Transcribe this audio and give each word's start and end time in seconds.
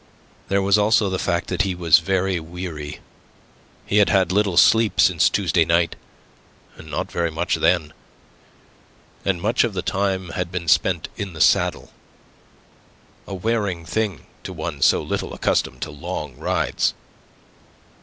There 0.47 0.63
was 0.63 0.79
also 0.79 1.11
the 1.11 1.19
fact 1.19 1.45
that 1.49 1.61
he 1.61 1.75
was 1.75 1.99
very 1.99 2.39
weary. 2.39 3.01
He 3.85 3.97
had 3.97 4.09
had 4.09 4.31
little 4.31 4.57
sleep 4.57 4.99
since 4.99 5.29
Tuesday 5.29 5.63
night, 5.63 5.95
and 6.75 6.89
not 6.89 7.11
very 7.11 7.29
much 7.29 7.53
then; 7.57 7.93
and 9.23 9.39
much 9.39 9.63
of 9.63 9.75
the 9.75 9.83
time 9.83 10.29
had 10.29 10.51
been 10.51 10.67
spent 10.67 11.07
in 11.17 11.33
the 11.33 11.39
saddle, 11.39 11.91
a 13.27 13.35
wearing 13.35 13.85
thing 13.85 14.25
to 14.41 14.53
one 14.53 14.81
so 14.81 15.03
little 15.03 15.35
accustomed 15.35 15.83
to 15.83 15.91
long 15.91 16.35
rides. 16.35 16.95